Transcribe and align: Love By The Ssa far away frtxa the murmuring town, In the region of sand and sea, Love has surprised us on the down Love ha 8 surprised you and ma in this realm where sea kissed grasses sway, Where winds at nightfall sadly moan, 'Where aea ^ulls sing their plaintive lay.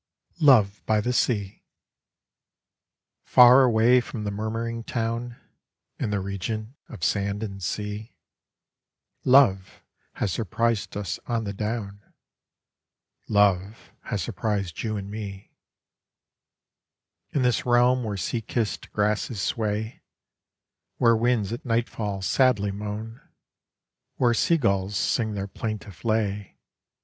Love 0.39 0.83
By 0.87 0.99
The 0.99 1.11
Ssa 1.13 1.57
far 3.23 3.61
away 3.61 4.01
frtxa 4.01 4.23
the 4.23 4.31
murmuring 4.31 4.83
town, 4.83 5.35
In 5.99 6.09
the 6.09 6.19
region 6.19 6.75
of 6.89 7.03
sand 7.03 7.43
and 7.43 7.61
sea, 7.61 8.15
Love 9.23 9.83
has 10.13 10.31
surprised 10.31 10.97
us 10.97 11.19
on 11.27 11.43
the 11.43 11.53
down 11.53 12.01
Love 13.27 13.91
ha 14.05 14.15
8 14.15 14.19
surprised 14.21 14.81
you 14.81 14.97
and 14.97 15.11
ma 15.11 15.43
in 17.33 17.43
this 17.43 17.63
realm 17.67 18.03
where 18.03 18.17
sea 18.17 18.41
kissed 18.41 18.91
grasses 18.91 19.39
sway, 19.39 20.01
Where 20.97 21.15
winds 21.15 21.53
at 21.53 21.63
nightfall 21.63 22.23
sadly 22.23 22.71
moan, 22.71 23.21
'Where 24.15 24.33
aea 24.33 24.57
^ulls 24.57 24.93
sing 24.93 25.35
their 25.35 25.45
plaintive 25.45 26.03
lay. 26.03 26.57